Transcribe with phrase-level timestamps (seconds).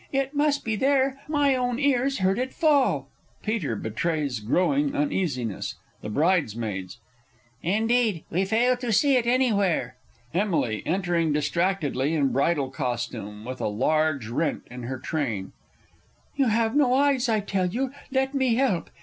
[0.11, 3.09] It must be there my own ears heard it fall!
[3.43, 5.75] [PETER betrays growing uneasiness.
[6.01, 6.97] The Bridesmaids.
[7.61, 9.97] Indeed, we fail to see it anywhere!
[10.33, 15.51] Emily (entering distractedly in bridal costume, with a large rent in her train).
[16.35, 18.89] You have no eyes, I tell you, let me help.